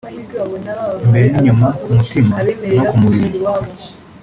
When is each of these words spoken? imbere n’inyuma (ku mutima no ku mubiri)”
imbere 1.03 1.27
n’inyuma 1.31 1.67
(ku 1.81 1.89
mutima 1.97 2.35
no 2.75 2.81
ku 2.87 2.95
mubiri)” 3.01 3.37